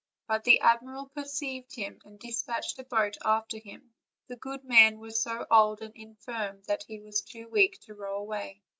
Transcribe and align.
But 0.25 0.45
the 0.45 0.59
admiral 0.61 1.09
perceived 1.09 1.75
him, 1.75 2.01
and 2.03 2.17
dis 2.17 2.41
patched 2.41 2.79
a 2.79 2.83
boat 2.83 3.17
after 3.23 3.59
him, 3.59 3.81
and 3.83 3.91
the 4.29 4.35
good 4.35 4.63
man 4.63 4.97
was 4.97 5.21
so 5.21 5.45
old 5.51 5.83
and 5.83 5.95
infirm 5.95 6.63
that 6.65 6.85
he 6.87 6.99
was 6.99 7.21
too 7.21 7.47
weak 7.49 7.79
to 7.81 7.93
row 7.93 8.17
away. 8.17 8.63